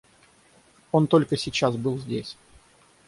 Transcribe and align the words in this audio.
—Он 0.91 1.05
только 1.05 1.37
сейчас 1.37 1.77
был 1.77 1.99
здесь. 1.99 2.35